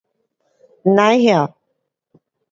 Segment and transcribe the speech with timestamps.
[0.95, 1.55] 甭晓